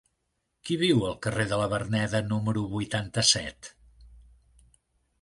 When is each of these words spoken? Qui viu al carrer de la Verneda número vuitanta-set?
Qui 0.69 0.77
viu 0.83 1.03
al 1.09 1.19
carrer 1.25 1.45
de 1.51 1.59
la 1.61 1.69
Verneda 1.75 2.23
número 2.33 2.65
vuitanta-set? 2.75 3.73